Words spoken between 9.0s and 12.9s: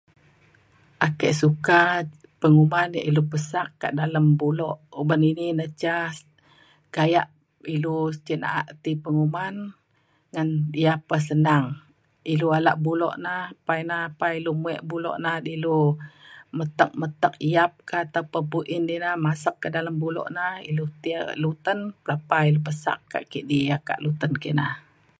penguman ngan ia' pa senang. ilu ala